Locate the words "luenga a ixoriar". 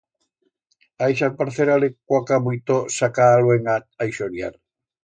3.47-4.53